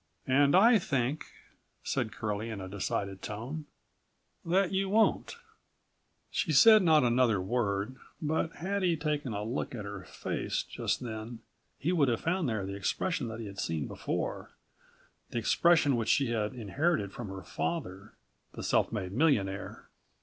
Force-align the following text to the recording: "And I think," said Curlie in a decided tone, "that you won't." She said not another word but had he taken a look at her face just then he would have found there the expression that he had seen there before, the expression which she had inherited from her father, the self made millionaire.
"And 0.25 0.55
I 0.55 0.79
think," 0.79 1.27
said 1.83 2.11
Curlie 2.11 2.49
in 2.49 2.59
a 2.59 2.67
decided 2.67 3.21
tone, 3.21 3.67
"that 4.43 4.71
you 4.71 4.89
won't." 4.89 5.37
She 6.31 6.51
said 6.53 6.81
not 6.81 7.03
another 7.03 7.39
word 7.39 7.97
but 8.19 8.53
had 8.55 8.81
he 8.81 8.97
taken 8.97 9.31
a 9.31 9.43
look 9.43 9.75
at 9.75 9.85
her 9.85 10.03
face 10.05 10.63
just 10.63 11.01
then 11.01 11.41
he 11.77 11.91
would 11.91 12.07
have 12.07 12.21
found 12.21 12.49
there 12.49 12.65
the 12.65 12.73
expression 12.73 13.27
that 13.27 13.41
he 13.41 13.45
had 13.45 13.59
seen 13.59 13.81
there 13.81 13.89
before, 13.95 14.49
the 15.29 15.37
expression 15.37 15.95
which 15.95 16.09
she 16.09 16.31
had 16.31 16.55
inherited 16.55 17.13
from 17.13 17.27
her 17.27 17.43
father, 17.43 18.13
the 18.53 18.63
self 18.63 18.91
made 18.91 19.11
millionaire. 19.11 19.87